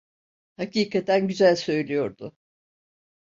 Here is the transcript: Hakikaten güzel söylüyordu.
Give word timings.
Hakikaten 0.57 1.27
güzel 1.27 1.55
söylüyordu. 1.55 2.35